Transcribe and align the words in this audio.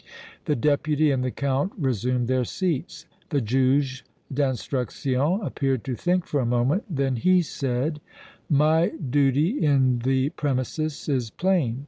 The 0.45 0.55
Deputy 0.55 1.11
and 1.11 1.23
the 1.23 1.29
Count 1.29 1.73
resumed 1.77 2.27
their 2.27 2.43
seats. 2.43 3.05
The 3.29 3.39
Juge 3.39 4.03
d' 4.33 4.39
Instruction 4.39 5.41
appeared 5.43 5.83
to 5.83 5.93
think 5.95 6.25
for 6.25 6.39
a 6.39 6.43
moment; 6.43 6.85
then 6.89 7.17
he 7.17 7.43
said: 7.43 8.01
"My 8.49 8.89
duty 8.89 9.63
in 9.63 9.99
the 9.99 10.29
premises 10.29 11.07
is 11.07 11.29
plain. 11.29 11.79